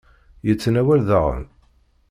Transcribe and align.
Yettnawal 0.47 1.01
daɣen? 1.09 1.43